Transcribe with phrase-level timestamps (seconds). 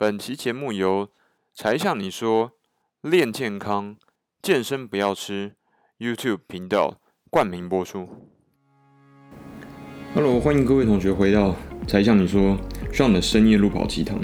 [0.00, 1.10] 本期节目由
[1.52, 2.52] 才向你说
[3.02, 3.94] 练健康
[4.40, 5.52] 健身不要吃
[5.98, 8.08] YouTube 频道冠名播出。
[10.14, 11.54] Hello，欢迎各位同学回到
[11.86, 12.56] 才向你说
[12.90, 14.18] Sean 的深夜路跑鸡汤。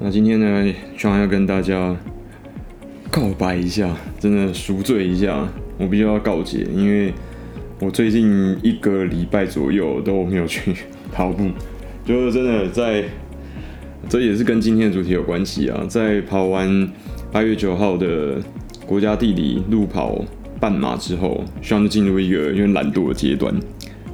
[0.00, 1.96] 那今天呢向要跟大家
[3.12, 5.48] 告白一下，真的赎罪一下，
[5.78, 7.14] 我必须要告解，因为
[7.78, 10.74] 我最近一个礼拜左右都没有去
[11.14, 11.48] 跑步，
[12.04, 13.04] 就是真的在。
[14.08, 15.84] 这也是跟今天的主题有关系啊！
[15.88, 16.88] 在跑完
[17.32, 18.36] 八月九号的
[18.86, 20.24] 国家地理路跑
[20.60, 23.54] 半马之后，希望就进入一个有点懒惰的阶段。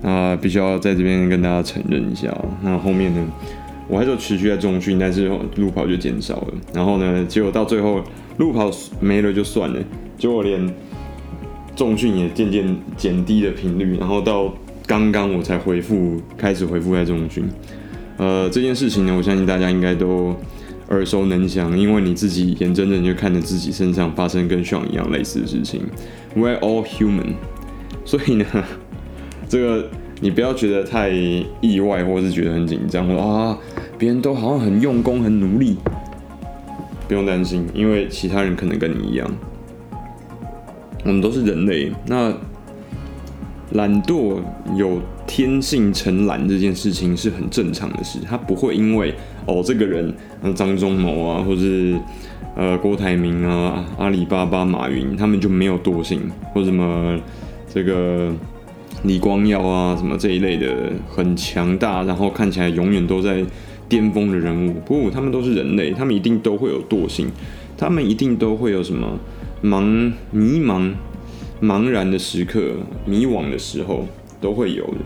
[0.03, 2.35] 那必须要在这边跟大家承认一下。
[2.63, 3.21] 那后面呢，
[3.89, 6.55] 我还是持续在重训，但是路跑就减少了。
[6.73, 8.03] 然后呢，结果到最后
[8.39, 9.79] 路跑没了就算了，
[10.17, 10.73] 结果连
[11.77, 13.99] 重训也渐渐减低了频率。
[13.99, 14.55] 然后到
[14.87, 17.45] 刚刚我才恢复，开始恢复在重训。
[18.21, 20.37] 呃，这件事情呢，我相信大家应该都
[20.91, 25.81] 耳熟能详，因为你自己眼睁睁就看着自己身上发生跟 Sean 一样类似的事情。
[26.37, 27.33] We're all human，
[28.05, 28.45] 所以呢，
[29.49, 29.89] 这个
[30.21, 31.09] 你不要觉得太
[31.63, 33.57] 意外，或是觉得很紧张，啊，
[33.97, 35.79] 别人都好像很用功、很努力，
[37.09, 39.27] 不用担心，因为其他人可能跟你一样，
[41.07, 41.91] 我们都是人类。
[42.05, 42.35] 那
[43.73, 44.39] 懒惰
[44.77, 45.01] 有。
[45.27, 49.15] 天性成懒这件事情是很正常的事，他不会因为
[49.47, 50.13] 哦这个人，
[50.57, 51.97] 张忠谋啊，或是
[52.57, 56.21] 呃郭台铭啊、阿里巴巴马云，他们就没有惰性，
[56.53, 57.17] 或什么
[57.73, 58.33] 这个
[59.05, 63.45] 李光耀啊什么这一类的很强大，然后看起来永远都在
[63.89, 64.75] 巅峰的人物。
[64.85, 67.31] 不，他们都是人类，他们一定都会有惰性，
[67.79, 69.17] 他们一定都会有什么
[69.63, 70.93] 茫迷茫、
[71.61, 72.73] 茫然的时刻、
[73.05, 74.07] 迷惘的时候，
[74.41, 74.99] 都会有的。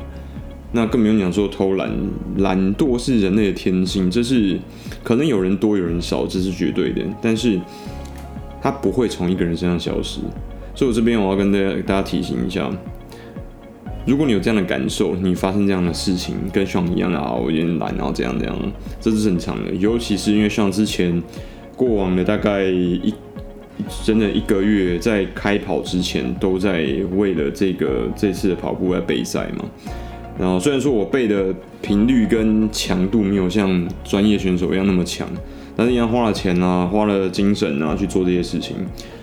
[0.72, 1.90] 那更不用讲说偷懒，
[2.38, 4.58] 懒惰是人类的天性，这是
[5.02, 7.02] 可能有人多有人少，这是绝对的。
[7.22, 7.60] 但是
[8.60, 10.20] 它不会从一个人身上消失，
[10.74, 12.68] 所以我这边我要跟大家大家提醒一下，
[14.04, 18.56] 如果你有这样的感受，你发生这样的事情，跟爽一样的啊，我有点懒，然后这样这样，
[19.00, 19.72] 这是正常的。
[19.74, 21.22] 尤其是因为像之前
[21.76, 23.14] 过往的大概一
[24.04, 26.86] 真的一个月，在开跑之前都在
[27.16, 29.64] 为了这个这次的跑步来备赛嘛。
[30.38, 35.28] 然后虽然说我背的频率跟强度没有像专业选手一样那么强，
[35.76, 38.76] 但是一样花了钱啊，花了精神啊去做这些事情。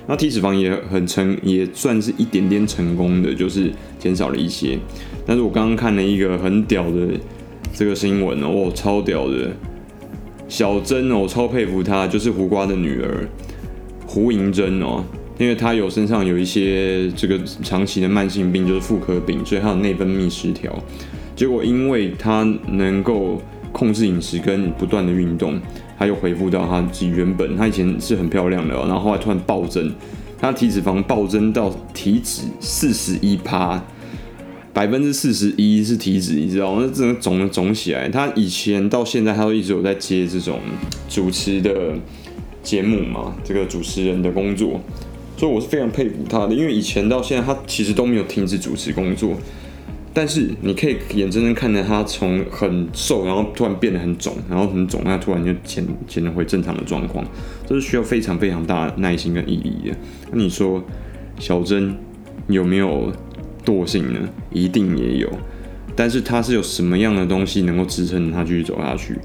[0.08, 4.78] 那体脂肪也很成，也算是一点点成功的，就是减少了一些。
[5.26, 7.08] 但是我刚刚看了一个很屌的
[7.74, 9.52] 这个新闻哦，超屌的，
[10.48, 13.28] 小珍哦，超佩服她，就是胡瓜的女儿
[14.12, 15.04] 胡银珍哦。
[15.40, 20.72] 因为他有身上有一些这个长期的慢性病，就是妇科病，所以他有内分泌失调。
[21.36, 23.42] 结果因为他能够
[23.72, 25.60] 控制饮食跟不断的运动，
[25.98, 27.58] 他又恢复到他自己原本。
[27.58, 29.92] 他以前是很漂亮的，然后后来突然暴增，
[30.38, 33.84] 他体脂肪暴增到体脂四十一趴，
[34.74, 36.84] 百分之四十一是体脂，你知道吗？
[36.86, 38.08] 那真的肿肿起来。
[38.08, 40.60] 他以前到现在他都一直有在接这种
[41.10, 41.96] 主持的
[42.62, 44.80] 节目嘛，这个主持人的工作。
[45.38, 49.36] 所以我是非常佩服他的，因为以前到现在他其实都没有停止主持工作，
[50.14, 57.26] 但是你可以眼睁睁看着他从很瘦，然后突然变得很肿，然后很肿，那突然就减减回正常的状况，
[57.68, 59.98] 这是需要非常非常大的耐心跟毅力的。
[60.32, 60.84] 那你说
[61.40, 61.96] 小珍
[62.48, 63.12] 有没有
[63.66, 64.20] 惰性呢？
[64.52, 65.30] 一定也有，
[65.96, 69.18] 但是他是有什么样的东西能够支撑他继续走下去？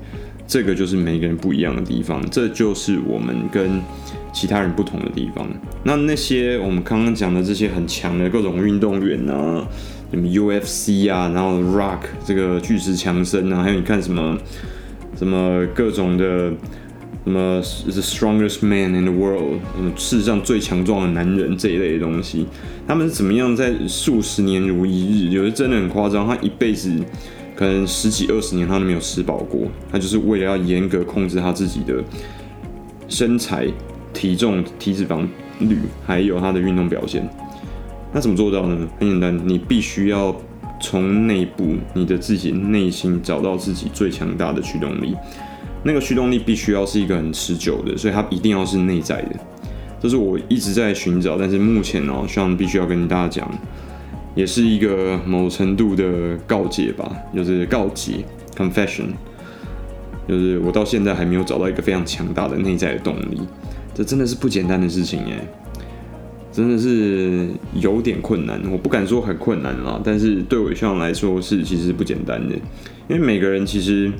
[0.46, 3.80] 这个就是每个人不一样的地方，这就是我们跟
[4.32, 5.46] 其他人不同的地方。
[5.82, 9.66] 那那些我们刚刚讲的这些很强的各种运动员啊，
[10.10, 14.38] 什么 UFC 啊，然后 Rock 这个巨石强森啊，还有你看什么
[15.18, 16.52] 什么各种的
[17.24, 22.46] 什么 The Strongest Man in the World，什么世上最强壮的男人这一类的东西，
[22.86, 25.30] 他们是怎么样在数十年如一日？
[25.30, 26.92] 有的真的很夸张，他一辈子。
[27.56, 32.04] 可能十几二十年他都没有吃饱过，他就是为了要严格控制他自己的
[33.08, 33.66] 身材、
[34.12, 35.26] 体重、体脂肪
[35.58, 37.26] 率，还有他的运动表现。
[38.12, 38.86] 那怎么做到呢？
[39.00, 40.34] 很简单，你必须要
[40.80, 45.16] 从内部你的自己内心找到自己最强大的驱动力。
[45.82, 49.36] 那个驱动力必须要是一个很持久的，所以它一定要是内在的。
[50.00, 53.50] 这是我一直在寻找，但是目前呢、喔，希望必须要跟大家讲。
[54.36, 58.24] 也是一个某程度的告解吧，就是告解
[58.54, 59.06] （confession），
[60.28, 63.40] 就是我到现在还没有找到一个非常强大的内在的动力，
[63.94, 65.40] 这真的是不简单的事情耶，
[66.52, 67.48] 真的是
[67.80, 68.60] 有点困难。
[68.70, 72.54] 我不敢说很困难啦，但是对我上来说是其实不简单的，
[73.08, 74.12] 因为每个人其实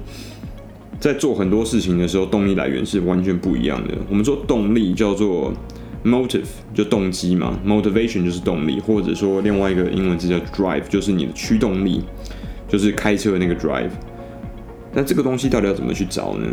[0.99, 3.95] 在做很多事情的时候，动力来源是完全不一样的。
[4.09, 5.53] 我们说动力叫做
[6.07, 12.03] motive，就动机嘛，motivation 就是动力，或者说另外一个英文字叫 drive，就是你的驱动力，
[12.69, 13.91] 就是开车的那个 drive。
[14.93, 16.47] 那这个东西到底要怎么去找呢？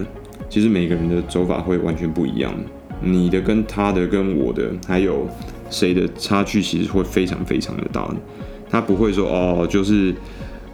[0.49, 2.53] 其实每个人的走法会完全不一样，
[3.01, 5.27] 你的跟他的跟我的，还有
[5.69, 8.13] 谁的差距，其实会非常非常的大。
[8.69, 10.13] 他不会说哦，就是。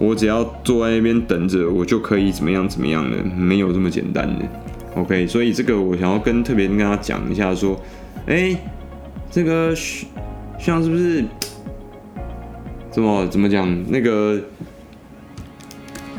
[0.02, 4.46] 我只要坐在那边等着，我就可以怎么样怎么样的，没有这么简单的。
[4.96, 7.78] OK，所以这个我想要跟特别跟大家讲一下，说，
[8.30, 8.56] 哎、
[9.32, 9.76] 这个
[10.60, 11.26] 像是不是
[12.92, 13.68] 怎么怎么讲？
[13.90, 14.40] 那个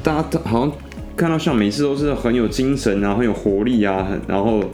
[0.02, 0.72] 大家好像
[1.16, 4.64] 看到像每次都是很有精神啊，很有活力啊，然后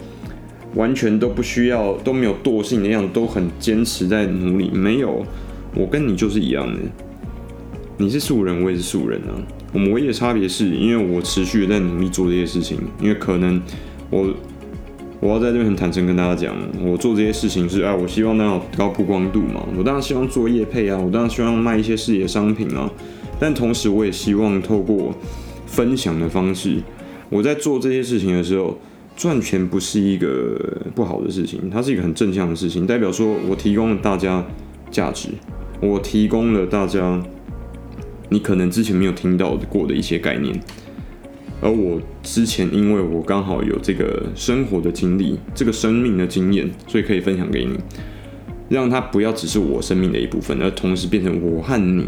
[0.77, 4.71] 完全都不需要都没有惰性的样子，都很坚持在努力。
[4.71, 5.23] 没有，
[5.75, 6.81] 我跟你就是一样的。
[7.99, 9.37] 你是素人，我也是素人啊。
[9.75, 13.61] 我们唯一的差别是，因为我持续在努力做这些事情，因为可能
[14.09, 14.33] 我
[15.21, 16.55] 我要在这边很坦诚跟大家讲，
[16.85, 19.67] 我做这些事情是哎，我希望能有高曝光度嘛。
[19.77, 22.91] 我当然希望做业配啊，我当然希望卖一些事业商品啊。
[23.39, 25.15] 但同时，我也希望透过
[25.67, 26.83] 分享的方式，
[27.29, 28.79] 我在做这些事情的时候，
[29.17, 30.59] 赚钱不是一个
[30.95, 34.45] 不好的事情，它是一个很正向的事情，代表说我提供了大家
[34.91, 35.29] 价值，
[35.81, 37.23] 我提供了大家。
[38.29, 40.53] 你可能之前没有听到过的一些概念，
[41.61, 47.79] 而我之前因为我刚好有这个生活的经历，这个生命的经验，所以可以分享给你，
[48.69, 52.07] 让它不要只是我生命的一部分，而同时变成我和你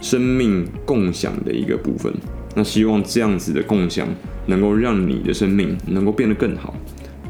[0.00, 2.12] 生命共享的一个部分。
[2.54, 4.08] 那希望这样子的共享
[4.46, 6.74] 能够让你的生命能够变得更好，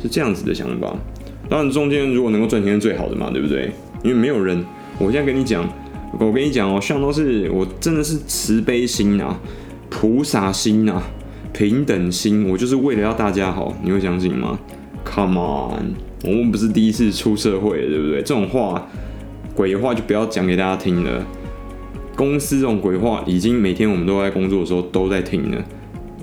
[0.01, 0.97] 是这样子的想法。
[1.49, 3.09] 当然，中间如果能够赚钱是最好。
[3.09, 3.71] 的嘛，对不对？
[4.03, 4.65] 因为没有人，
[4.99, 5.69] 我现在跟你讲。
[6.19, 9.35] 我跟你讲哦，像都是我真的是慈悲心啊、
[10.03, 11.01] 菩萨心啊、
[11.53, 14.59] 平等心，我就是为了要大家好，你会相信吗
[15.05, 15.95] ？Come on，
[16.25, 18.17] 我们不是第一次出社会，对不对？
[18.17, 18.85] 这种话
[19.55, 21.25] 鬼话就不要讲给大家听了。
[22.17, 25.65] 公司这种鬼话，已经每天我们都在工作的时候都在听了。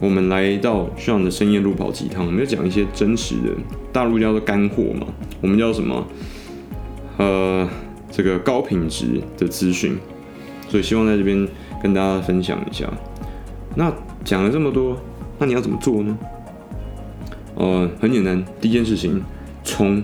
[0.01, 3.53] 我们来到这样的深夜路跑鸡汤，我们要讲一些真实的，
[3.93, 5.07] 大陆叫做干货嘛，
[5.39, 6.05] 我们叫什么？
[7.15, 7.65] 呃。
[8.11, 9.95] 这个高品质的资讯，
[10.67, 11.47] 所以希望在这边
[11.81, 12.91] 跟大家分享一下。
[13.75, 13.93] 那
[14.23, 14.99] 讲了这么多，
[15.37, 16.17] 那你要怎么做呢？
[17.55, 19.21] 呃，很简单，第一件事情，
[19.63, 20.03] 从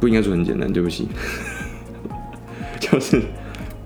[0.00, 1.08] 不应该说很简单，对不起，
[2.80, 3.20] 就是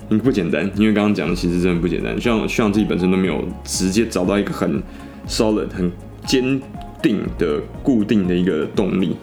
[0.09, 4.83] 你不简单，因为刚刚讲的其实真的不简单，像像自己本身都没有直接找到一个很
[5.29, 5.91] solid、很
[6.27, 6.61] 坚
[7.03, 9.17] 定的固定的一个动力，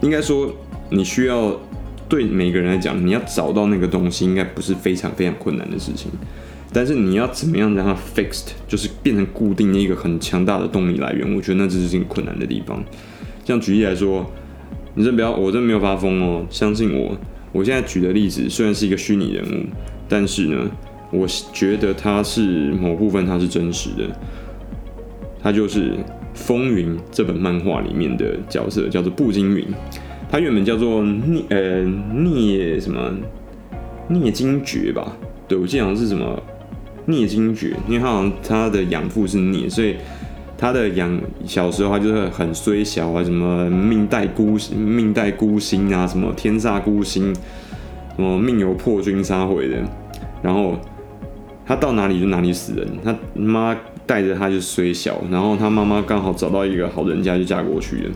[0.00, 0.50] 应该说。
[0.92, 1.56] 你需要
[2.08, 6.10] 对每个人来讲，你要找到那个东西，应该不是非常非常困难的事情。
[6.72, 12.82] 但是你要怎么样让它 fixed，就是变成固定的一个很强大的动力来源，我觉得那这是一个困难的地方。
[13.44, 14.30] 像举例来说，
[14.94, 17.16] 你真不要，我真没有发疯哦，相信我。
[17.52, 19.66] 我现在举的例子虽然是一个虚拟人物，
[20.08, 20.70] 但是呢，
[21.10, 24.08] 我觉得它是某部分它是真实的。
[25.42, 25.90] 它就是
[26.34, 29.66] 《风云》这本漫画里面的角色，叫做步惊云。
[30.30, 33.12] 他原本叫做聂呃聂什么
[34.06, 35.16] 聂惊觉吧？
[35.48, 36.40] 对，我记得好像是什么
[37.10, 39.96] 聂惊觉，因为他好像他的养父是聂，所以
[40.56, 47.34] 他的养小时候他就是很衰小啊，什么命带孤命带孤星啊，什么天煞孤星，
[48.16, 49.76] 什么命由破军杀回的，
[50.42, 50.78] 然后
[51.66, 53.76] 他到哪里就哪里死人，他妈
[54.06, 58.10] 带着他就衰小，然后他妈妈刚好找到一个好人家就嫁过去了，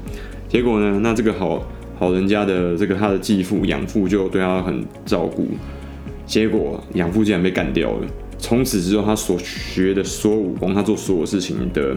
[0.49, 1.63] 结果呢，那这个好。
[1.97, 5.47] 好人家的这个他的继父养父就对他很照顾，
[6.27, 8.07] 结果养父竟然被干掉了。
[8.45, 11.97] 从此之后，他所学的所有武功，他做所有事情的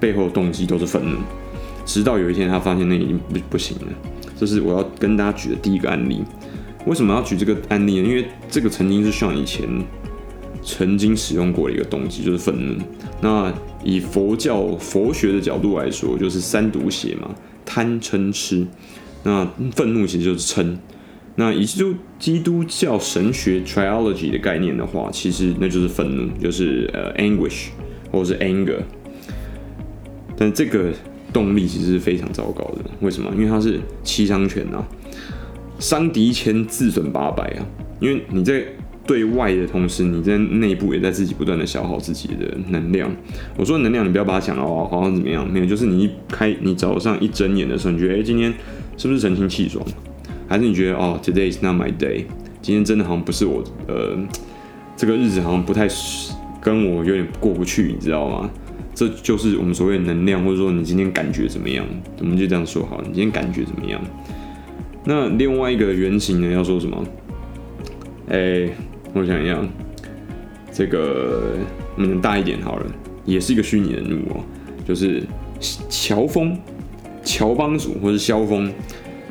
[0.00, 1.18] 背后动机都是愤怒。
[1.84, 3.86] 直到有一天，他发现那已经不不行了。
[4.38, 6.22] 这是我要跟大家举的第一个案例。
[6.86, 8.08] 为什么要举这个案例呢？
[8.08, 9.68] 因为这个曾经是像以前
[10.64, 12.82] 曾经使用过的一个动机，就是愤怒。
[13.20, 13.52] 那
[13.84, 17.28] 以佛教佛学的角度来说，就是三毒邪嘛，
[17.66, 18.66] 贪嗔痴。
[19.24, 20.74] 那愤怒其实就是嗔。
[21.34, 27.68] 那以基督基督教神学 triology 的概念的话，其实那就是愤怒，就是呃 anguish
[28.10, 28.78] 或者是 anger。
[30.36, 30.92] 但这个
[31.32, 32.84] 动力其实是非常糟糕的。
[33.00, 33.30] 为什么？
[33.34, 34.86] 因为它是七伤拳啊，
[35.78, 37.64] 伤敌一千，自损八百啊。
[37.98, 38.62] 因为你在
[39.06, 43.10] 对外的同时，你在内部也在自己不断的消耗自己的能量。
[43.56, 45.50] 我说能量，你不要把它想哦，好像怎么样？
[45.50, 48.52] 没有，就是你一开，你早上一睁眼的时候，你觉得哎、今天。
[48.94, 49.82] 是不是神清气爽？
[50.52, 52.26] 还是你觉得哦，Today is not my day？
[52.60, 54.14] 今天真的好像不是我，呃，
[54.94, 55.88] 这个日子好像不太
[56.60, 58.50] 跟我有点过不去，你知道吗？
[58.94, 61.82] 这就是我们所谓的能量，或者说你今天感觉怎么样？
[62.18, 63.98] 我们就这样说好，你今天感觉怎么样？
[65.06, 66.52] 那另外一个原型呢？
[66.52, 67.02] 要说什么？
[68.28, 68.68] 哎、
[69.14, 69.58] 我想一下，
[70.70, 71.56] 这个
[71.96, 72.86] 我们大一点好了，
[73.24, 74.44] 也是一个虚拟人物哦，
[74.86, 75.22] 就是
[75.88, 76.54] 乔峰、
[77.24, 78.70] 乔帮主或者萧峰，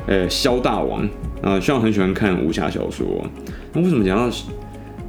[0.08, 1.08] 哎，萧大王
[1.42, 3.06] 啊，希望很喜欢看武侠小说。
[3.74, 4.36] 那为什么讲到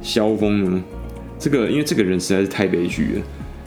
[0.01, 0.83] 萧峰呢？
[1.37, 3.21] 这个因为这个人实在是太悲剧了。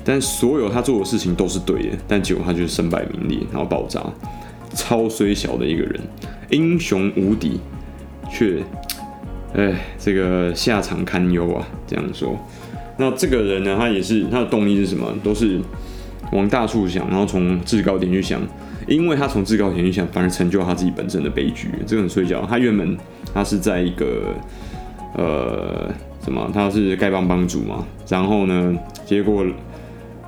[0.09, 4.01] 但所有他做的事情都是对的，但结果他就是身败名裂，然后爆炸，
[4.73, 6.01] 超虽小的一个人，
[6.51, 7.59] 英雄无敌，
[8.31, 8.63] 却，
[9.53, 11.67] 哎，这个下场堪忧啊！
[11.89, 12.39] 这样说，
[12.97, 15.13] 那这个人呢，他也是他的动力是什么？
[15.25, 15.61] 都是
[16.31, 18.41] 往大处想，然后从制高点去想，
[18.87, 21.69] 因为他从至高点去想，反而成就他自己本身的悲剧。
[21.87, 22.97] 这个很衰小，他原本
[23.33, 24.35] 他是在一个
[25.15, 26.51] 呃什么？
[26.53, 29.45] 他是丐帮帮主嘛，然后呢，结果。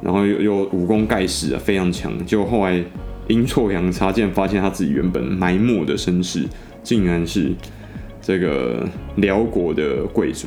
[0.00, 2.24] 然后又又武功盖世啊，非常强。
[2.24, 2.80] 结果后来
[3.26, 6.44] 阴错阳差，竟然发现他自己原本埋没的身世，
[6.84, 7.50] 竟然是
[8.22, 8.86] 这个
[9.16, 10.46] 辽国的贵族，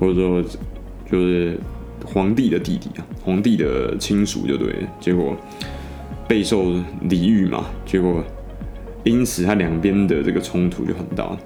[0.00, 0.42] 或者说
[1.12, 1.60] 就是
[2.06, 4.88] 皇帝的弟弟啊，皇帝的亲属就对了。
[4.98, 5.36] 结果
[6.28, 6.72] 备受
[7.08, 8.22] 礼遇嘛，结果
[9.02, 11.36] 因此他两边的这个冲突就很大，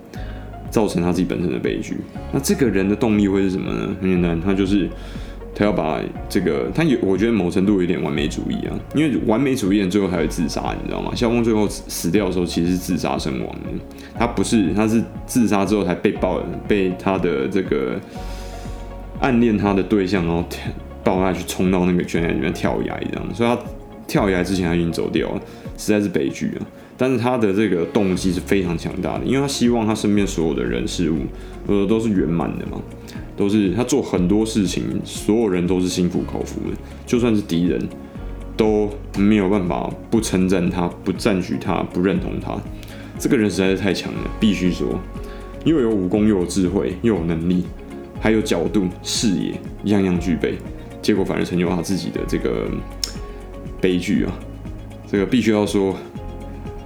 [0.71, 1.97] 造成他自己本身的悲剧。
[2.33, 3.97] 那这个人的动力会是什么呢？
[4.01, 4.89] 很简单，他就是。
[5.55, 11.11] 他要把这个，他有，我觉得某程度有点完美主义啊，因为完美主义人最后还会自杀，你知道吗？
[11.17, 13.69] 萧峰最后死掉的时候，其实是自杀身亡的，
[14.17, 17.99] 他不是，他是自杀之后才被爆，被他的这个
[19.19, 20.45] 暗恋他的对象，然后
[21.03, 23.59] 抱他去冲到那个悬崖里面跳崖，这样，所以他
[24.09, 25.41] 跳崖之前他已经走掉了，
[25.77, 26.67] 实在是悲剧啊。
[26.97, 31.19] 但是他的这个动机是非常强大的，因为他希望他身边所有的人事物，
[31.69, 32.83] 呃，都是圆满的嘛。
[33.37, 37.81] 都是他做很多事情，所有人都是心服口服的，就算是敌人，
[38.57, 42.61] 都没有办法不称赞他、不赞许他、不认同他。
[43.17, 44.99] 这个人实在是太强了，必须说，
[45.65, 47.63] 又有武功，又有智慧，又有能力，
[48.19, 50.55] 还有角度、视野，样样具备。
[51.01, 52.69] 结果反而成就他自己的这个
[53.81, 54.33] 悲剧啊！
[55.11, 55.97] 这个必须要说，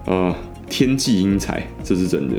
[0.07, 0.35] 呃，
[0.69, 2.35] 天妒英才，这是真的。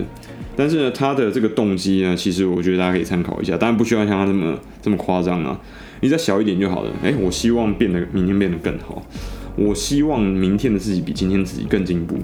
[0.55, 5.59] 但是呢，他的这个动机呢，其实我觉得大家可以参考一下，当然不需要像他这么这么夸张啊，
[6.01, 6.91] 你再小一点就好了。
[7.01, 9.01] 诶，我希望变得明天变得更好，
[9.55, 12.15] 我希望明天的自己比今天自己更进步，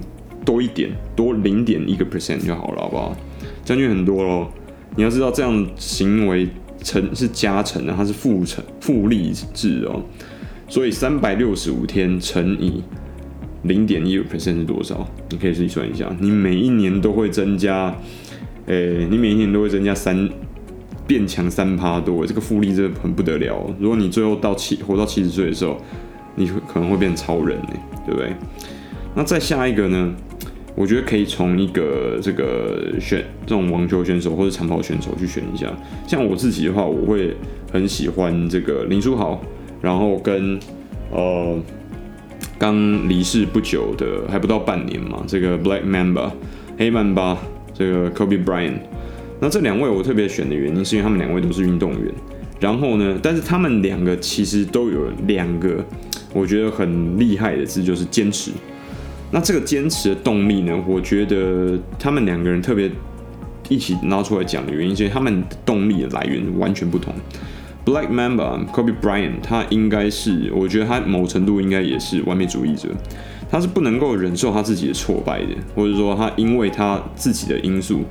[0.44, 3.16] 多一点，多零点一个 percent 就好了，好不好？
[3.64, 4.48] 将军很多咯，
[4.96, 6.48] 你要知道这样行为
[6.82, 10.00] 成是加成的，它是复成复利制哦，
[10.70, 12.82] 所以三百六十五天乘以。
[13.64, 15.06] 零点一五 percent 是多少？
[15.28, 16.10] 你可以自己算一下。
[16.18, 17.94] 你每一年都会增加，
[18.64, 20.26] 诶、你每一年都会增加三
[21.06, 23.70] 变强三趴多，这个复利真的很不得了。
[23.78, 25.76] 如果你最后到七活到七十岁的时候，
[26.36, 27.72] 你可能会变超人呢，
[28.06, 28.32] 对不对？
[29.14, 30.14] 那再下一个呢？
[30.74, 35.70] 我觉得可以从一个这个选这种网球选手或者长跑选手去选一下。
[36.06, 37.36] 像我自己的话，我会
[37.70, 39.38] 很喜欢这个林书豪，
[39.80, 40.58] 然后跟
[41.10, 41.58] 呃。
[42.58, 46.30] 刚离世不久的，还不到半年嘛，这个 Black Mamba
[46.76, 47.38] 黑曼巴，
[47.72, 48.80] 这个 Kobe Bryant，
[49.40, 52.12] 那这两位我特别选的原因是因为他们两位都是运动员，
[52.60, 55.82] 然后呢，但是他们两个其实都有两个
[56.34, 58.50] 我觉得很厉害的字，就是坚持。
[59.30, 62.90] 那这个坚持的动力呢，我觉得他们两个人特别
[63.70, 67.14] 一起拿出来讲的原因，是因为他们动力的来源完全不同。
[67.84, 72.88] Black Mamba Kobe Bryant，他应该是，我觉得他某程度应该也是完美主义者，
[73.50, 78.02] 他是不能够忍受他自己的挫败的，或者说他因为他自己的因素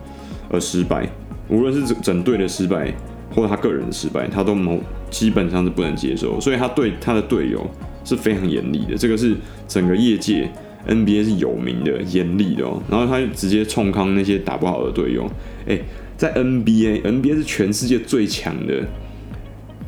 [0.49, 1.07] 而失败，
[1.47, 2.91] 无论是整整队的失败，
[3.33, 4.79] 或者他个人的失败，他都某
[5.11, 7.65] 基本上是不能接受，所以他对他的队友
[8.03, 10.49] 是非常严厉的，这个是整个业界
[10.88, 15.29] NBA 是有名的严厉的哦，然后他就直接冲康那些打不好的队友，
[15.67, 15.83] 诶，
[16.17, 18.83] 在 NBA，NBA 是全世界最强的。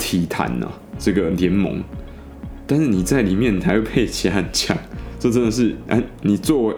[0.01, 0.67] 体坛呐，
[0.97, 1.79] 这个联盟，
[2.65, 4.75] 但是你在里面还会被其他人呛，
[5.19, 6.75] 这真的是哎，你作为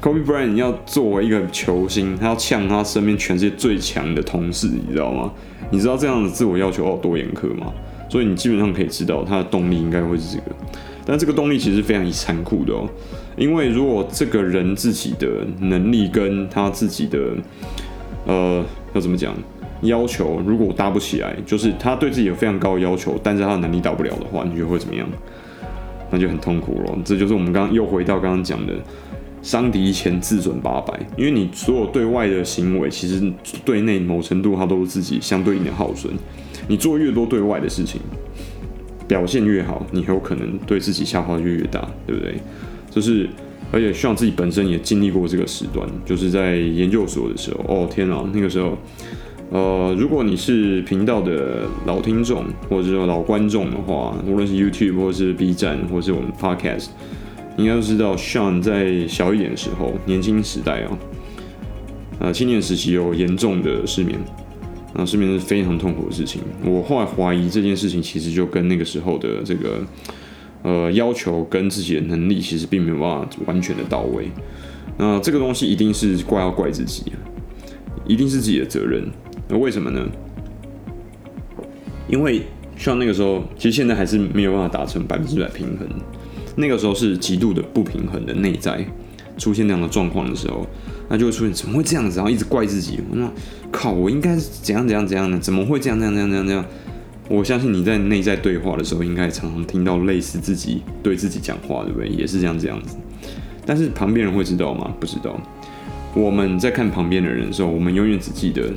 [0.00, 5.32] Kobe Bryant，你要作为一个球星，他要呛他身边全世界最强的同事，你知道吗？
[5.72, 7.72] 你知道这样的自我要求有多严苛吗？
[8.08, 10.56] 所以你基本上可以知道他的动力应该会是这个，
[11.04, 12.88] 但这个动力其实非常残酷的哦，
[13.36, 17.18] 因为如果这个人自己的能力跟他自己的
[18.26, 19.34] 呃要怎么讲？
[19.82, 25.06] 要求如果搭不起来，就是他对自己有非常高的要求，但是他的能力到不了的话，你觉得会怎么样？
[26.10, 26.98] 那就很痛苦了。
[27.04, 28.74] 这就是我们刚刚又回到刚刚讲的
[29.42, 33.32] 伤敌一千自损八百，因为你所有对外的行为，其实
[33.64, 36.12] 对内某程度它都是自己相对应的耗损。
[36.68, 38.00] 你做越多对外的事情，
[39.08, 42.34] 表现越好，你有可能对自己消耗就越大，对不对？
[42.90, 43.28] 就是，
[43.72, 47.64] 而且希望自己本身也经历过这个时段，就是在研究所的时候。
[47.68, 48.76] 哦天啊，那个时候，
[49.50, 56.86] 呃，如果你是频道的老听众或者说老观众的话，无论是 YouTube 或是 B 站或是我们 Podcast，
[57.56, 60.98] 应该都知道 Sean 在小一点的时候，年轻时代啊，
[62.20, 64.18] 呃，青年时期有严重的失眠。
[64.92, 66.42] 啊，失眠是非常痛苦的事情。
[66.64, 69.80] 我后来怀疑这件事情其实就跟那个时候的这个
[70.62, 74.28] 呃要求跟自己的能力其实并没有办法完全的到位。
[74.98, 77.04] 那这个东西一定是怪要怪自己，
[78.04, 79.08] 一定是自己的责任。
[79.50, 80.06] 那为什么呢？
[82.08, 82.42] 因为
[82.76, 85.86] 像那个时候，其实现在还是没有办法达成百分之百平衡。
[86.56, 88.84] 那个时候是极度的不平衡的内在
[89.36, 90.66] 出现那样的状况的时候。
[91.08, 93.00] 那就会出现怎么会这样子，然后一直怪自己。
[93.10, 93.28] 我说
[93.72, 95.36] 靠，我应该是怎样怎样怎样的？
[95.38, 96.64] 怎么会这样这样这样这样这样？
[97.28, 102.08] 我相信你在内在对话的时候，应该常常听到类似自己对自己讲话，对不对？
[102.08, 102.96] 也是这样这样子。
[103.66, 104.94] 但是旁边人会知道吗？
[105.00, 105.36] 不知道。
[106.14, 108.72] 我们在看旁边的人的时候，我们永远只记得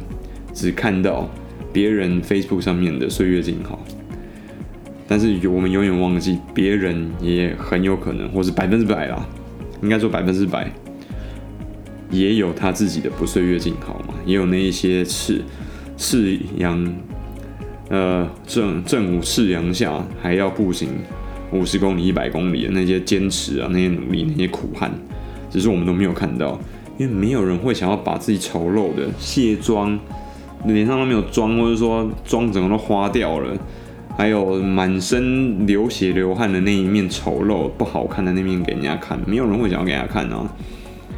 [0.54, 1.30] 只看到
[1.72, 3.80] 别人 Facebook 上面的岁月静好，
[5.08, 9.26] 但是我们永远忘记别人也很有可能，或是百分之百啦，
[9.82, 10.72] 应该说百分之百。
[12.12, 15.42] 也有他自己的不岁月静好嘛，也有那一些是
[15.98, 16.96] 夕阳，
[17.90, 20.90] 呃正正午赤阳下还要步行
[21.52, 24.92] 五十公里、一百公里的那些坚持啊，那些努力、那些苦汉，
[25.50, 26.60] 只是我们都没有看到，
[27.00, 30.00] 因为没有人会想要把自己丑陋的卸妆，
[30.65, 33.58] 脸上都没有妆，或者说妆整个都花掉了，
[34.17, 40.48] 还有满身流血流汗的那一面丑陋不好看的那面给人家看，没有人会想要给人家看啊。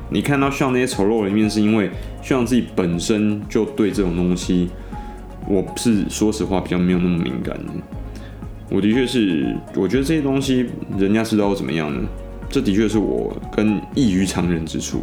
[0.09, 1.89] 你看到像那些丑陋的一面，是因为
[2.21, 4.69] 像自己本身就对这种东西，
[5.47, 7.73] 我是说实话比较没有那么敏感的。
[8.69, 10.65] 我的确是，我觉得这些东西
[10.97, 12.01] 人家知道怎么样呢？
[12.47, 15.01] 这的确是我跟异于常人之处，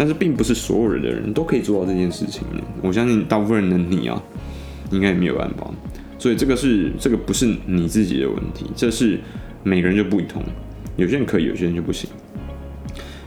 [0.00, 2.44] 但是并不是所有人的人都可以做到这件事情。
[2.80, 4.22] 我相信大部分人的你啊，
[4.92, 5.68] 应该也没有办法。
[6.20, 9.18] 所以这个是这个不是你自己的问题，这是
[9.64, 10.40] 每个人就不同，
[10.96, 12.08] 有些人可以，有些人就不行。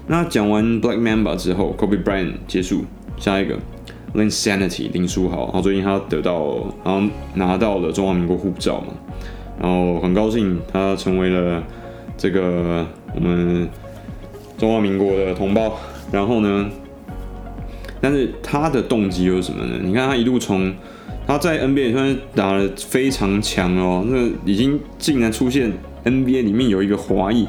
[0.08, 2.86] 那讲完 Black Mamba 之后，Kobe Bryant 结束，
[3.18, 3.58] 下一个
[4.16, 7.02] Linsanity 林书豪，然后最近他得到，然后
[7.34, 8.94] 拿到了中华民国护照嘛，
[9.62, 11.62] 然后很高兴他成为了
[12.18, 13.70] 这个我们
[14.58, 15.78] 中华民国的同胞。
[16.12, 16.69] 然后呢，
[18.02, 19.76] 但是他的动机又是什么呢？
[19.82, 20.74] 你看他一路从
[21.26, 25.71] 他在 NBA 也算是打得非常强哦，那已经竟然出现
[26.04, 27.47] NBA 里面有一个华裔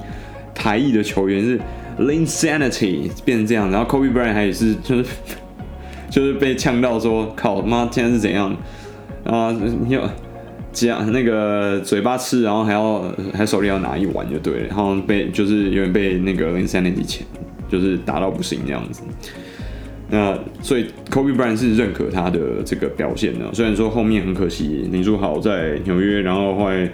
[0.54, 1.60] 台裔的球员是。
[1.98, 5.04] Linsanity 变成这样，然后 Kobe Bryant 还也是 就是
[6.08, 8.56] 就是被呛到说靠妈现在是怎样
[9.24, 9.54] 啊？
[9.86, 10.00] 你有
[10.72, 17.26] 这样那个嘴巴吃，然后还要还手里要拿一碗就对了，然后被就是有点被那个 Linsanity 钳，
[17.72, 19.02] 就是打到不行这样子。
[20.10, 26.88] 那所以 Kobe Bryant 是认可他的这个表现的，虽然说后面很可惜林书豪在纽约，然后后来。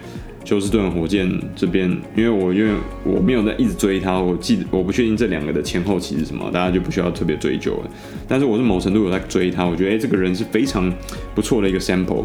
[0.44, 2.72] 休斯顿火箭这边，因为我因为
[3.04, 7.90] 我没有在一直追他，我记得我不确定这两个的前后期是什么，大家就不需要特别追究了。
[8.26, 10.90] 但是我是某程度有在追他，我觉得诶，这个人是非常
[11.34, 12.24] 不错的一个 sample。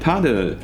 [0.00, 0.56] 他的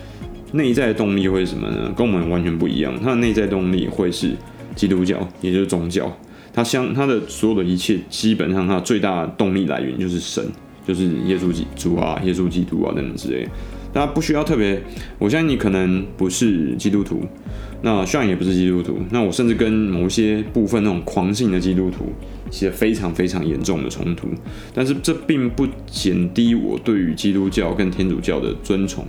[0.52, 1.92] 内在动力会是什么呢？
[1.94, 2.98] 跟我们完全不一样。
[2.98, 4.30] 他的内在动力会是
[4.74, 6.10] 基督教，也就是宗教。
[6.54, 10.42] 他相他的所有的一切，基本上他最大的动力来源就是神，
[10.86, 13.50] 就是耶稣基督啊，耶稣基督啊等等之类的。
[13.92, 14.82] 大家不需要特别，
[15.18, 17.22] 我相信你可能不是基督徒，
[17.82, 22.12] 那虽然也不是基督徒，那我甚至跟某些部分那种狂信的基督徒
[22.50, 24.26] 起了非常非常严重的冲突，
[24.74, 29.06] 但是这并不减低我对于基督教跟天主教的尊崇，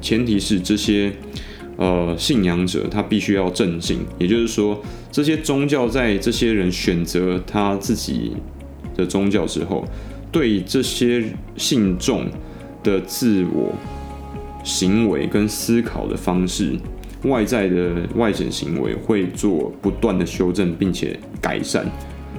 [0.00, 1.12] 前提是这些
[1.76, 4.80] 呃信仰者他必须要正信，也就是说
[5.10, 8.32] 这些宗教在这些人选择他自己
[8.96, 9.84] 的宗教之后，
[10.30, 11.24] 对这些
[11.56, 12.26] 信众
[12.82, 13.72] 的自我。
[14.64, 16.78] 行为跟思考的方式，
[17.24, 21.84] 外在的外显行为会做不断的修正，并且改善，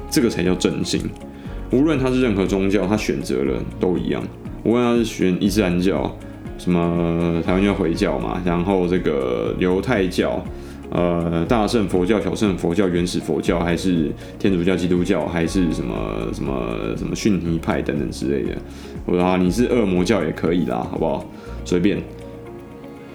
[0.09, 1.01] 这个才叫正信。
[1.69, 4.23] 无论他是任何宗教，他选择了都一样。
[4.63, 6.17] 无论他是选伊斯兰教，
[6.57, 10.43] 什么台湾叫回教嘛，然后这个犹太教，
[10.91, 18.57] 呃，大圣佛教、小圣佛教、原始佛教，还是天主教、基督教，还是什么什么什么逊尼派等等之类的。
[19.05, 21.25] 我说啊，你是恶魔教也可以啦，好不好？
[21.65, 22.01] 随便，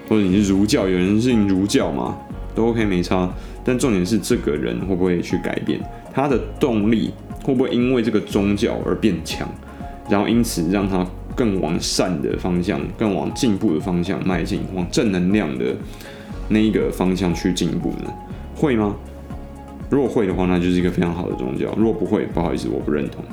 [0.09, 2.17] 或者你是儒教，有人信儒教嘛，
[2.55, 3.31] 都 OK 没差。
[3.65, 5.79] 但重点是这个人会不会去改变
[6.13, 7.13] 他的动力，
[7.45, 9.47] 会不会因为这个宗教而变强，
[10.09, 11.07] 然后因此让他
[11.39, 15.67] 更往善的方向、更往进步的方向迈进，往正能量的
[16.49, 18.13] 那一个方向去进步呢？
[18.57, 18.97] 会吗？
[19.89, 23.25] 如果会的话，那就是一个非常好的宗教；如果不会，不好意思，我不认同。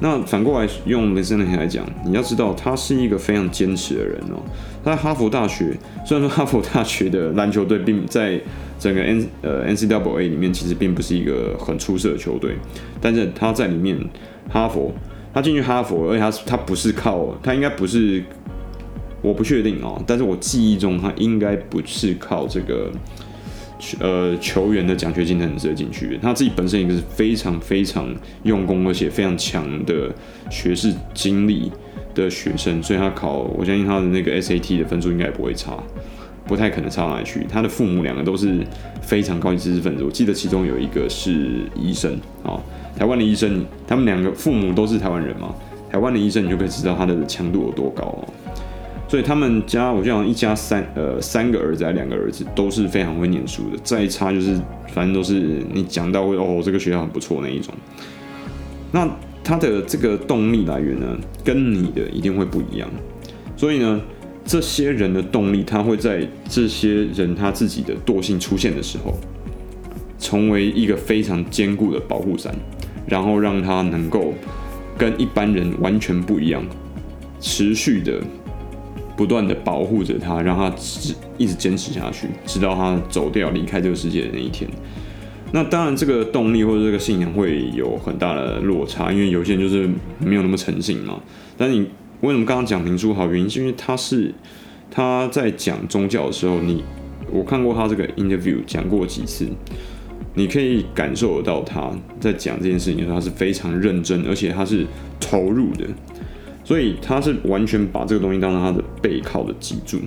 [0.00, 4.42] 那反过来用雷森那些来讲，你要知道他是一个非常坚持的人哦。
[4.82, 5.72] 他在哈佛大学，
[6.04, 8.38] 虽然说哈佛大学的篮球队并在
[8.78, 12.56] 整个 N 呃 NCAA 里面其实并不是一个很出色的球队，
[13.00, 13.96] 但是他在里面
[14.50, 14.92] 哈佛，
[15.34, 18.24] 他进去哈佛，而且他他不是靠，他应该不是，
[19.20, 22.90] 我不确定哦，但是我记忆中他应该不是靠这个。
[23.98, 28.08] 呃，球员的奖学金很值得进去，他自己本身一个是非常非常
[28.44, 30.10] 用功，而且非常强的
[30.48, 31.70] 学士经历
[32.14, 35.76] 的学生，所以他考，我相信他的那个 SAT 的分数应该不会差，
[36.46, 37.46] 不太可能差哪里去。
[37.50, 38.60] 他的父母两个都是
[39.00, 42.60] 非常高级知识分子，我记得其中有一个是医生啊，
[42.98, 45.54] 台湾的医生，他们两个父母都是台湾人嘛，
[45.90, 48.28] 台湾的医生你就可以知道他的强度有多高哦。
[49.06, 54.58] 所以他们家，我就想一家三呃三个儿子还两个儿子都是非常会念书的，再差就是
[54.92, 57.72] 反正都是你讲到哦这个学校很不错那一种。
[58.90, 59.08] 那
[59.44, 61.06] 他的这个动力来源呢，
[61.44, 62.88] 跟你的一定会不一样。
[63.56, 64.00] 所以呢，
[64.44, 69.16] 这些人的动力，他会在这些人他自己的惰性出现的时候，
[70.18, 72.54] 成为一个非常坚固的保护伞，
[73.06, 74.34] 然后让他能够
[74.96, 76.64] 跟一般人完全不一样，
[77.40, 78.20] 持续的。
[79.16, 80.74] 不断的保护着他，让他
[81.38, 84.68] 一直坚持下去，直到他走掉、离开这个世界的那一天。
[85.52, 91.22] 那当然，这个动力或者这个信仰会有很大的落差，因为有些人就是没有那么诚信嘛。
[91.56, 91.88] 但你
[92.20, 93.28] 为什么刚刚讲林书豪？
[93.30, 94.32] 原因是因为他是
[94.90, 96.82] 他在讲宗教的时候，你
[97.30, 99.46] 我看过他这个 interview 讲过几次，
[100.34, 104.86] 你可以感受得到他在讲这件事情的时候，他是非常认真，而且他是
[105.20, 105.86] 投入的。
[106.66, 109.98] 所以他是完全把这个东西当成他的背靠的脊柱，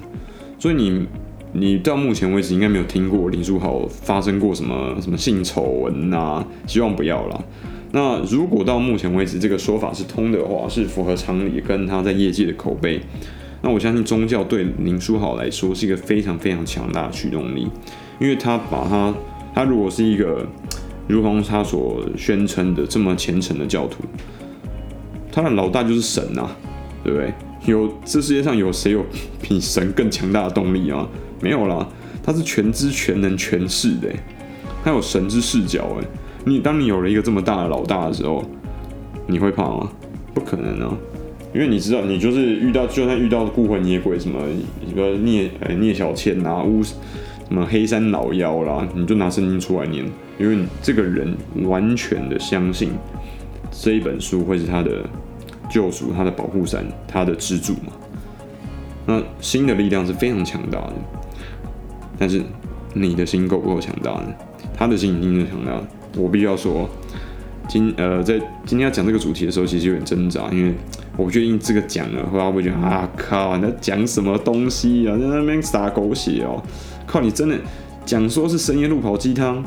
[0.58, 1.06] 所以你
[1.54, 7.40] 你到目前为止应该没有听过林书豪发生过什么什么性丑闻呐，希望不要啦。
[7.92, 13.00] 那如果到目前为止这个说法是通的话，是符合常理，跟他在业界的口碑，
[13.62, 17.68] 那我相信宗教对林书豪来说是一个非常非常强大的驱动力，
[18.20, 19.14] 因为他把他
[19.56, 20.46] 他如果是一个
[21.08, 24.04] 如同他所宣称的这么虔诚的教徒。
[25.32, 26.50] 他的老大就是神呐，
[27.04, 27.34] 对不对？
[27.66, 29.06] 有这世界上有谁有
[29.42, 31.08] 比神更强大的动力啊？
[31.42, 31.88] 没有啦，
[32.24, 34.10] 他是全知全能全视的，
[34.84, 36.08] 他有神之视角哎。
[36.48, 38.44] 你当你有了一个这么大的老大的时候，
[39.28, 39.90] 你会怕吗？
[40.34, 40.98] 不可能啊，
[41.54, 44.40] 因为你知道，你就是遇到，就算遇到孤魂野鬼什么，
[44.88, 46.94] 什么聂呃聂小倩啊，巫什
[47.50, 50.06] 么黑山老妖啦，你就拿圣经出来念，
[50.40, 52.92] 因为你这个人完全的相信
[53.72, 55.04] 这一本书会是他的。
[55.70, 57.92] 救赎，他的保护伞，他的支柱嘛。
[59.06, 60.94] 那心的力量是非常强大的，
[62.18, 62.42] 但是
[62.94, 64.34] 你的心够不够强大呢？
[64.78, 65.84] 他的心已经很强调。
[66.16, 66.88] 我必须要说，
[67.68, 70.74] 今呃在今天要讲这个主题的时候，其实有点挣扎，因为
[71.18, 76.64] 我不确定这个讲了，会不会觉得啊靠，你在讲什么东西啊，在那边撒狗血哦，
[77.06, 77.58] 靠，你真的
[78.06, 79.64] 讲说是深夜路跑鸡汤，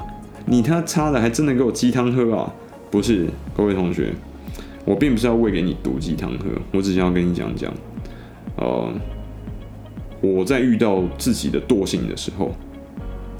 [0.47, 2.53] 你他插的还真的给我鸡汤喝啊？
[2.91, 4.13] 不是，各位同学。
[4.87, 7.73] 我并不是要喂给你毒鸡汤喝，我只想要跟你讲讲，
[8.57, 8.89] 呃，
[10.23, 12.53] 我在遇到自己的惰性的时候，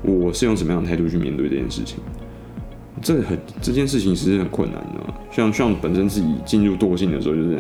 [0.03, 1.99] 我是用什么样的态度去面对这件事情？
[3.03, 7.59] 这很这件事情其实很困难的，像像本身自己进入惰性的时候，就是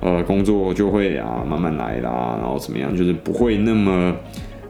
[0.00, 4.14] 呃工作就会啊慢慢来啦，然后怎么样，就是不会那么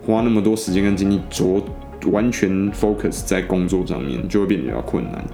[0.06, 1.62] 花那么多时间跟精力着
[2.10, 5.24] 完全 focus 在工作上面，就会变得比较困难，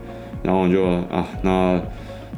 [0.43, 1.81] 然后就啊那。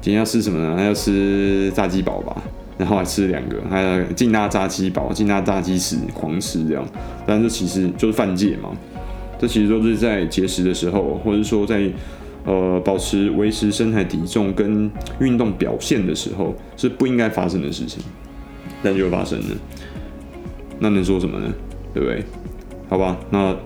[0.01, 0.77] 今天要吃什么呢？
[0.77, 2.40] 还要吃炸鸡堡吧，
[2.79, 6.87] 然后还吃两个，还有劲辣炸鸡堡、劲辣炸鸡翅，狂吃这样。
[7.27, 8.70] 但是其实就是犯戒嘛。
[9.38, 11.88] 这其实都是在节食的时候，或者说在
[12.44, 18.03] 呃保持维持身材体重跟运动表现的时候，是不应该发生的事情，
[18.83, 19.46] 但就发生了。
[20.81, 21.53] 那能说什么呢？
[21.94, 22.22] 对不对？
[22.88, 23.57] 好吧，那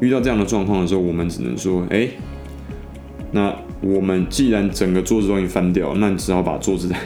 [0.00, 2.08] 遇到这样的状况的时候，我们只能说，哎，
[3.30, 3.54] 那。
[3.84, 6.96] 我们既然整个桌子都已经翻掉，那你只好把桌子再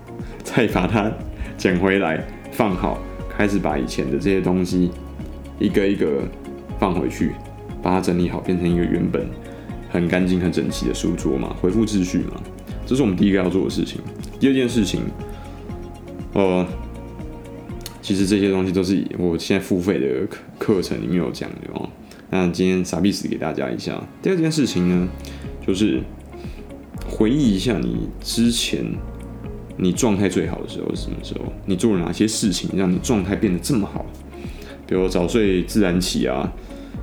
[0.42, 1.12] 再把它
[1.58, 2.98] 捡回来放好，
[3.28, 4.90] 开始把以前的这些东西
[5.58, 6.22] 一个一个
[6.82, 7.30] 放回去，
[7.80, 9.24] 把它整理好，变成一个原本
[9.88, 12.42] 很干净、很整齐的书桌嘛，恢复秩序嘛。
[12.84, 14.00] 这是我们第一个要做的事情。
[14.40, 15.02] 第二件事情，
[16.32, 16.66] 呃，
[18.02, 21.88] 其实这些东西都是我现在付费的课课程里面有讲的哦。
[22.30, 24.02] 那今天傻逼死给大家一下。
[24.20, 25.08] 第二件事情呢，
[25.64, 26.00] 就是。
[27.08, 28.82] 回忆一下你之前
[29.76, 31.52] 你状态最好的时候是什么时候？
[31.66, 34.06] 你做了哪些事情让你状态变得这么好？
[34.86, 36.50] 比如早睡自然起啊。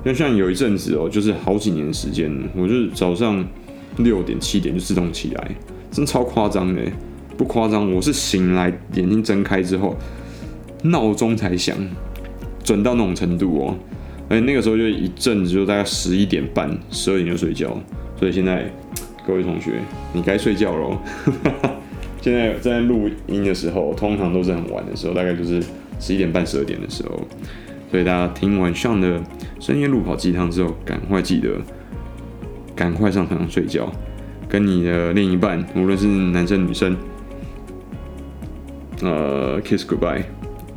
[0.04, 3.44] 就像有一阵子哦，就是好几年时间，我就是早上
[3.98, 5.50] 六点七点就自动起来，
[5.90, 6.82] 真超夸张的，
[7.36, 9.96] 不夸张，我是醒来眼睛睁开之后，
[10.84, 11.76] 闹钟才响，
[12.64, 13.76] 准到那种程度哦。
[14.28, 17.76] 而且那个时候就一阵子，就大概十一点半、十二点就睡觉。
[18.18, 18.72] 所以现在
[19.26, 19.72] 各位同学，
[20.12, 20.96] 你该睡觉喽。
[22.22, 25.62] 现在在录音的时候，通常都是很晚的时候，大概就是
[25.98, 27.20] 十一点半、十二点的时候。
[27.90, 29.20] 所以大家听完上的
[29.58, 31.60] 深夜路跑鸡汤之后，赶快记得
[32.76, 33.90] 赶快上床睡觉，
[34.48, 36.96] 跟你的另一半，无论是男生女生，
[39.02, 40.22] 呃，kiss goodbye，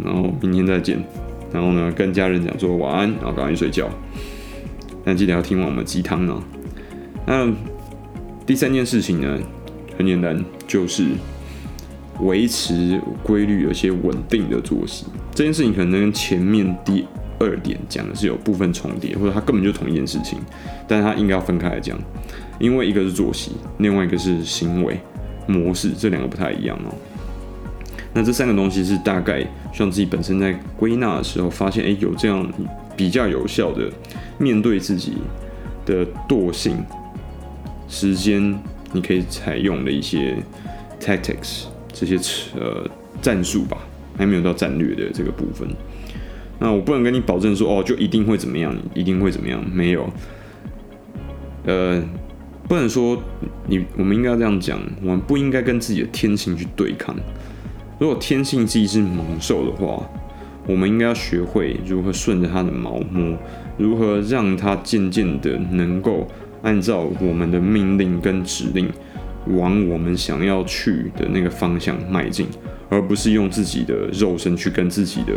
[0.04, 1.04] 然后明天再见，
[1.52, 3.90] 然后呢，跟家人讲说晚安，然后赶快睡觉。
[5.06, 6.42] 但记得要听完我们鸡汤哦。
[7.28, 7.52] 那
[8.46, 9.38] 第三件事情呢，
[9.98, 11.10] 很简单，就是
[12.20, 15.06] 维持规律而且稳定的作息。
[15.34, 17.06] 这件事情可能跟前面第
[17.40, 20.40] 二点讲的是有部分重叠，或者它根本就同一件事情，
[20.88, 21.98] 但是它应该要分开来讲，
[22.60, 25.00] 因为一个是作息，另外一个是行为
[25.48, 26.94] 模式，这两个不太一样哦。
[28.14, 29.42] 那这三个东西是大概
[29.74, 32.48] 希望自己本身在归纳的时候发现，哎，有这样
[32.96, 33.92] 比较有效的
[34.38, 35.14] 面对自己
[35.84, 36.78] 的惰性
[37.90, 38.56] 时间，
[38.92, 40.38] 你可以采用的一些
[41.02, 42.18] tactics 这些
[42.60, 42.86] 呃
[43.22, 43.78] 战术吧。
[44.16, 45.68] 还没有到战略的这个部分，
[46.60, 50.08] 那我不能跟你保证说哦，就一定会怎么样，一定会怎么样，没有，
[51.66, 52.00] 呃，
[52.68, 53.20] 不能说
[53.66, 57.16] 你，我们应该要这样讲，我们不应该跟自己的天性去对抗。
[57.98, 60.08] 如果天性自己是猛兽的话，
[60.68, 63.36] 我们应该要学会如何顺着它的毛摸，
[63.80, 66.28] 如何让它渐渐的能够
[66.62, 68.88] 按照我们的命令跟指令，
[69.48, 72.48] 往我们想要去的那个方向迈进。
[72.90, 75.34] 而不是用自己的肉身去跟自己的，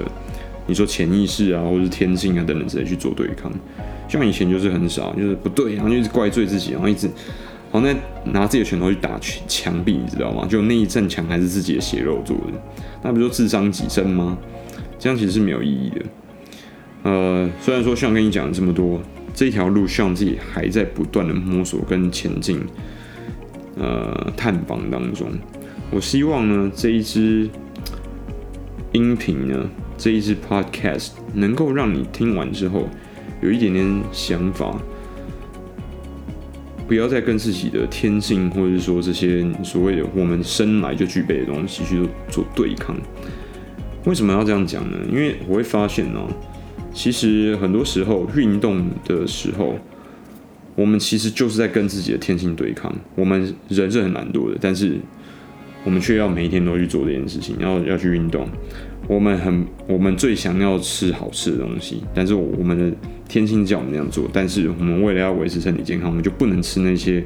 [0.67, 3.51] 你说潜意识啊，或者是天性啊等等之类去做对抗。
[4.09, 7.09] 像以前就是很少，就是不对，然后就一直怪罪自己，然后一直
[7.71, 10.47] 好像在拿自己的拳头去打墙壁，你知道吗？
[10.47, 12.61] 就那一阵墙还是自己的血肉做的，
[13.03, 14.37] 那不就自伤己身吗？
[14.99, 16.05] 这样其实是没有意义的。
[17.05, 19.01] 呃，虽然说像跟你讲了这么多，
[19.33, 22.61] 这条路希望自己还在不断的摸索跟前进，
[23.77, 25.29] 呃，探访当中。
[25.91, 27.49] 我希望呢，这一支
[28.93, 32.89] 音频呢，这一支 podcast 能够让你听完之后
[33.41, 34.77] 有一点点想法，
[36.89, 42.97] 不要再跟自己的天性或者是说这些所谓的我们生来就具备的东西去做对抗。
[44.07, 44.97] 为什么要这样讲呢？
[45.11, 46.21] 因为我会发现呢，
[46.95, 49.77] 其实很多时候运动的时候，
[50.77, 52.95] 我们其实就是在跟自己的天性对抗。
[53.17, 54.97] 我们人是很懒惰的，但是
[55.85, 58.47] 我们却要每一天都去做这件事情，要要去运动。
[59.09, 62.97] 我们很，我们最想要吃好吃的东西，但是我们的
[63.29, 64.29] 天性叫我们那样做。
[64.33, 67.25] 但是我们为了要维持身体健康，我们就不能吃那些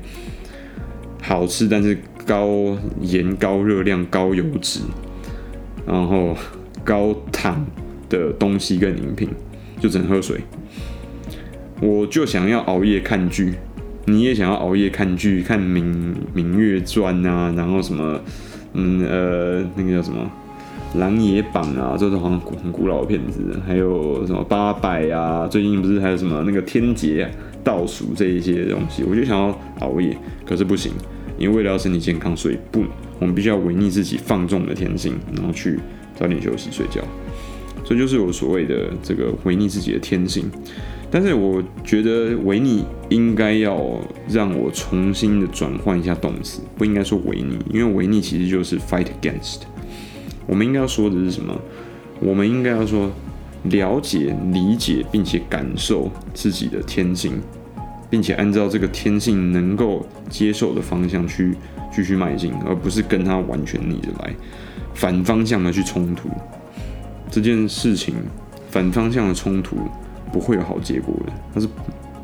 [1.22, 4.80] 好吃但是高盐、高热量、高油脂，
[5.86, 6.36] 然后
[6.84, 7.66] 高糖
[8.10, 9.28] 的东西跟饮品，
[9.80, 10.38] 就只能喝水。
[11.80, 13.54] 我就想要熬夜看剧，
[14.06, 18.20] 你也想要熬夜看剧，看《明明月传》啊，然后什么？
[18.72, 20.30] 嗯呃，那个叫什么
[21.00, 23.58] 《琅琊榜》啊，这种好像古很古老的片子。
[23.66, 25.44] 还有什么八佰啊？
[25.48, 27.28] 最近不是还有什么那个天劫
[27.64, 29.02] 倒数这一些东西？
[29.02, 30.16] 我就想要熬夜，
[30.46, 30.92] 可是不行，
[31.36, 32.84] 因为为了要身体健康，所以不，
[33.18, 35.80] 我们必须要违逆自己放纵的天性，然后去
[36.14, 37.00] 早点休息睡觉。
[37.82, 40.48] 这就是我所谓的这个违逆自己的天性。
[41.10, 49.62] 但是我觉得违逆应该要让我重新的转换一下动词，不应该说违逆，因为违逆其实就是 fight against。
[50.46, 51.60] 我们应该要说的是什么？
[52.20, 53.10] 我们应该要说
[53.64, 57.40] 了解、理解并且感受自己的天性，
[58.08, 61.56] 并且按照这个天性能够接受的方向去
[61.92, 64.32] 继续迈进，而不是跟他完全逆着来，
[64.94, 66.28] 反方向的去冲突。
[67.30, 68.14] 这件事情，
[68.70, 69.76] 反方向的冲突。
[70.32, 71.32] 不会有好结果的。
[71.54, 71.68] 它是，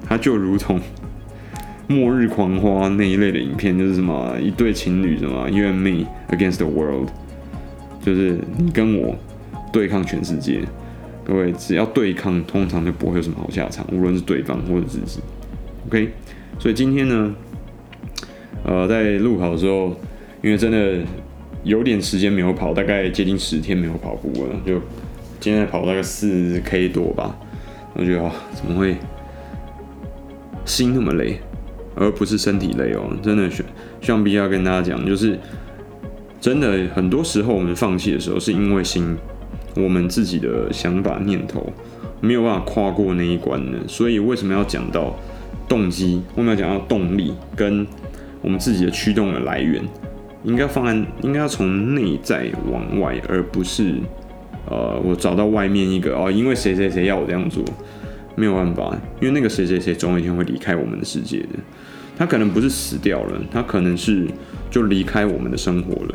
[0.09, 0.79] 它就如同
[1.95, 7.09] 《末日狂花》那一类的影片，就是什么一对情侣，什么 You and me against the world，
[8.03, 9.15] 就是你跟我
[9.73, 10.61] 对抗全世界。
[11.25, 15.21] 各位只要对抗，通常就不会有什么好下场，无论是对方或者自己。
[15.87, 16.11] OK，
[16.59, 17.35] 所以今天呢，
[18.65, 19.97] 呃，在路跑的时候，
[20.43, 21.01] 因为真的
[21.65, 24.81] 有点时间没有跑，大概接近十天没有跑步了，就
[25.41, 27.37] 今天跑大概四 K 多吧。
[27.99, 28.97] 我觉得啊，怎么会
[30.65, 31.39] 心那么累，
[31.95, 33.11] 而不是身体累哦？
[33.23, 33.65] 真的需
[34.01, 35.39] 希望必要跟大家讲，就是
[36.41, 39.17] 真的很多时候我们放弃的时候，是因为心，
[39.77, 41.73] 我们自己的想法念头，
[42.21, 43.79] 没有办法跨过那一关呢？
[43.89, 45.17] 所以为什么要讲到
[45.69, 46.23] 动机？
[46.37, 47.87] 为什么要讲到动力跟
[48.43, 49.83] 我们自己的驱动的来源？
[50.45, 53.95] 应该放在应该要从内在往外，而不是
[54.71, 57.65] 呃，我找到外面一个哦，因为谁谁谁要我这样做，
[58.35, 61.59] 没有办法，因为那个谁谁谁总有一天会离开我们的世界的。
[62.19, 64.27] 他可能不是死掉了，他可能是
[64.71, 66.15] 就离开我们的生活了。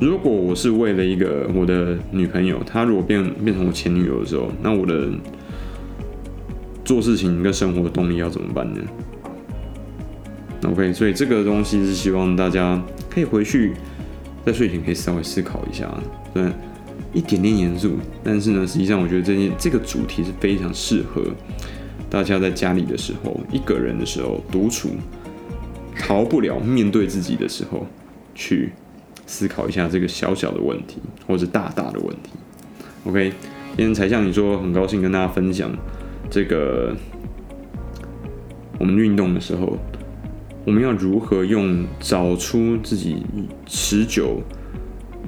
[0.00, 5.10] 如果我是为了一个我的女朋友，她如果变变成我前女友的时候，那我的
[6.84, 8.80] 做事情跟生活的动力要怎么办呢
[10.64, 13.74] ？OK，所以这个东西是希望大家可以回去
[14.44, 15.88] 在睡前可以稍微思考一下，
[16.34, 16.44] 对，
[17.12, 21.22] 一点点严肃，但是呢，实际上我觉得这件这个主题是非常适合
[22.08, 24.90] 大家在家里的时候，一个人的时候独处，
[25.98, 27.86] 逃不了面对自己的时候
[28.34, 28.72] 去。
[29.24, 32.30] 思考一下这个小小的问题，或者大大的问题。
[33.04, 33.32] OK，
[33.76, 35.70] 今天才像你说，很高兴跟大家分享
[36.28, 36.94] 这个
[38.78, 39.78] 我们运动的时候，
[40.66, 43.22] 我们要如何用找出自己
[43.64, 44.42] 持久、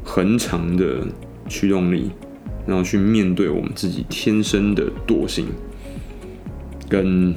[0.02, 1.06] 恒长的
[1.48, 2.10] 驱动力，
[2.66, 5.46] 然后去面对我们自己天生的惰性，
[6.88, 7.30] 跟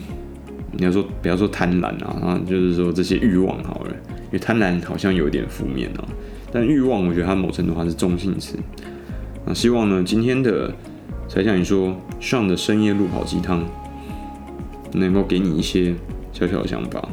[0.72, 3.92] 你要说不要说贪婪啊，啊，就是说这些欲望好了，
[4.26, 6.08] 因为贪婪好像有点负面啊。
[6.52, 8.58] 但欲望，我觉得它某程度还是中性词。
[9.46, 10.74] 那希望呢，今天的
[11.28, 13.64] 才像你说上的深夜路跑鸡汤，
[14.94, 15.94] 能够给你一些
[16.32, 17.08] 小小的想法。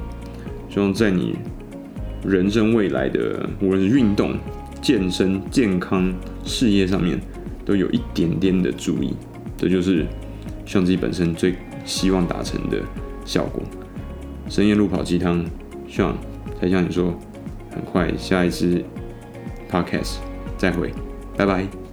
[0.71, 1.37] 希望在你
[2.25, 4.35] 人生未来的无论是运动、
[4.85, 6.13] 健身、健康、
[6.45, 7.19] 事业上面，
[7.65, 9.15] 都有一点点的注意。
[9.57, 10.05] 这就是
[10.67, 11.55] 相机本身最
[11.87, 12.83] 希望达成的
[13.25, 13.63] 效果。
[14.51, 15.43] 深夜路跑鸡汤，
[15.89, 16.15] 希望
[16.61, 17.19] 才像你说，
[17.71, 18.85] 很快下一支。
[19.71, 20.19] Podcast，
[20.59, 20.93] 再会，
[21.35, 21.84] 拜拜。